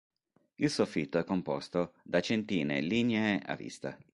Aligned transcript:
Il 0.55 0.71
soffitto 0.71 1.19
è 1.19 1.23
composto 1.23 1.93
da 2.01 2.21
centine 2.21 2.81
lignee 2.81 3.37
a 3.37 3.53
vista. 3.53 3.95